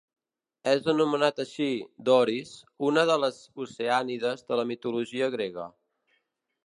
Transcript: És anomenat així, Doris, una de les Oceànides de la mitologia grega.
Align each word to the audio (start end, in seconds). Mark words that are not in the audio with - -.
És 0.69 0.87
anomenat 0.93 1.41
així, 1.43 1.67
Doris, 2.09 2.53
una 2.89 3.03
de 3.11 3.17
les 3.25 3.43
Oceànides 3.67 4.43
de 4.49 4.59
la 4.63 4.67
mitologia 4.73 5.29
grega. 5.37 5.69